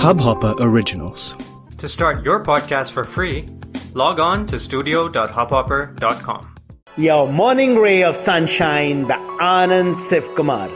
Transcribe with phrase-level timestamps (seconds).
[0.00, 1.36] Hubhopper Originals.
[1.76, 3.44] To start your podcast for free,
[3.92, 6.54] log on to studio.hubhopper.com.
[6.96, 10.70] Your morning ray of sunshine by Anand Sivkumar.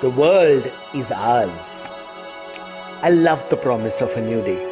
[0.00, 1.90] The world is ours.
[3.02, 4.64] I love the promise of a new day.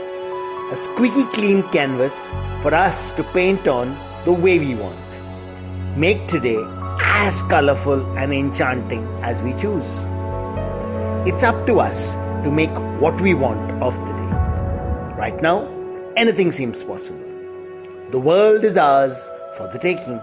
[0.72, 5.98] A squeaky clean canvas for us to paint on the way we want.
[5.98, 6.64] Make today
[7.00, 10.06] as colorful and enchanting as we choose.
[11.28, 12.70] It's up to us to make
[13.00, 14.32] what we want of the day.
[15.16, 15.68] Right now,
[16.16, 17.24] anything seems possible.
[18.10, 20.20] The world is ours for the taking.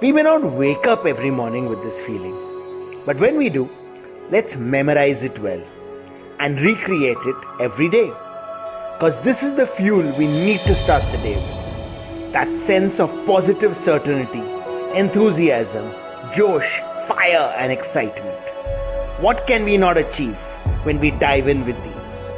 [0.00, 2.36] We may not wake up every morning with this feeling,
[3.06, 3.68] but when we do,
[4.30, 5.62] let's memorize it well
[6.40, 8.08] and recreate it every day.
[8.94, 12.32] Because this is the fuel we need to start the day with.
[12.32, 14.42] That sense of positive certainty,
[14.98, 15.92] enthusiasm,
[16.34, 18.40] josh, fire, and excitement.
[19.20, 20.38] What can we not achieve
[20.84, 22.30] when we dive in with these?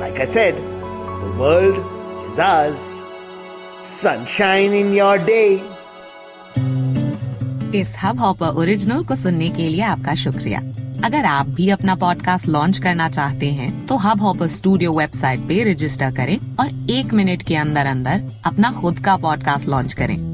[0.00, 1.78] Like I said, the world
[2.28, 3.02] is ours.
[3.82, 5.60] Sunshine in your day.
[7.74, 10.60] इस Hubhopper original को सुनने के लिए आपका शुक्रिया
[11.04, 15.62] अगर आप भी अपना पॉडकास्ट लॉन्च करना चाहते हैं तो हब हॉपर स्टूडियो वेबसाइट पे
[15.72, 20.33] रजिस्टर करें और एक मिनट के अंदर अंदर अपना खुद का पॉडकास्ट लॉन्च करें